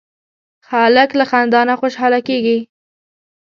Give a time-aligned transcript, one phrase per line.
[0.69, 2.57] هلک له خندا نه خوشحاله کېږي.